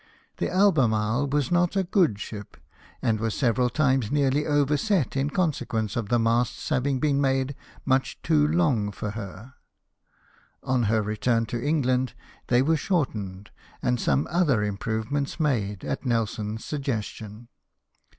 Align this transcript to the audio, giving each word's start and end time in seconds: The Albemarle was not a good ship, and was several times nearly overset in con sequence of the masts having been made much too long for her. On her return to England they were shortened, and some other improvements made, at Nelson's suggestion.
The 0.37 0.49
Albemarle 0.49 1.27
was 1.27 1.51
not 1.51 1.75
a 1.75 1.83
good 1.83 2.17
ship, 2.17 2.57
and 3.03 3.19
was 3.19 3.35
several 3.35 3.69
times 3.69 4.11
nearly 4.11 4.47
overset 4.47 5.15
in 5.15 5.29
con 5.29 5.53
sequence 5.53 5.95
of 5.95 6.09
the 6.09 6.17
masts 6.17 6.69
having 6.69 6.99
been 6.99 7.21
made 7.21 7.55
much 7.85 8.19
too 8.23 8.47
long 8.47 8.91
for 8.91 9.11
her. 9.11 9.53
On 10.63 10.85
her 10.89 11.03
return 11.03 11.45
to 11.45 11.63
England 11.63 12.15
they 12.47 12.63
were 12.63 12.77
shortened, 12.77 13.51
and 13.83 13.99
some 14.01 14.25
other 14.31 14.63
improvements 14.63 15.39
made, 15.39 15.83
at 15.85 16.03
Nelson's 16.03 16.65
suggestion. 16.65 17.49